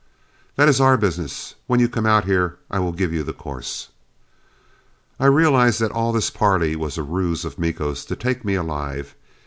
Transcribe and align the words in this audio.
"That 0.55 0.67
is 0.67 0.81
our 0.81 0.97
business. 0.97 1.53
When 1.67 1.79
you 1.79 1.87
come 1.87 2.07
out 2.07 2.25
here, 2.25 2.57
I 2.71 2.79
will 2.79 2.91
give 2.91 3.13
you 3.13 3.21
the 3.21 3.33
course." 3.33 3.89
I 5.19 5.27
realized 5.27 5.79
that 5.79 5.91
all 5.91 6.11
this 6.11 6.31
parley 6.31 6.75
was 6.75 6.97
a 6.97 7.03
ruse 7.03 7.45
of 7.45 7.59
Miko's 7.59 8.03
to 8.05 8.15
take 8.15 8.43
me 8.43 8.55
alive. 8.55 9.13